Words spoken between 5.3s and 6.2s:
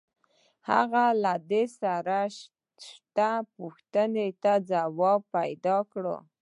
پیدا کړ